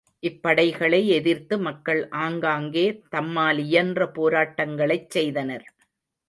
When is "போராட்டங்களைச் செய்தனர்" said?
4.17-5.67